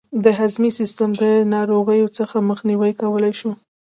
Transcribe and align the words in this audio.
د 0.23 0.25
هضمي 0.39 0.71
سیستم 0.79 1.09
له 1.21 1.29
ناروغیو 1.55 2.07
څخه 2.17 2.45
مخنیوی 2.49 2.93
کولای 3.01 3.33
شو. 3.39 3.51